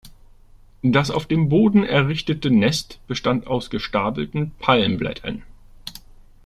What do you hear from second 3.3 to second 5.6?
aus gestapelten Palmblättern.